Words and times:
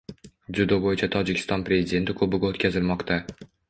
Dzyudo 0.55 0.79
bo‘yicha 0.85 1.11
Tojikiston 1.17 1.69
Prezidenti 1.69 2.19
kubogi 2.25 2.53
o‘tkazilmoqda 2.53 3.25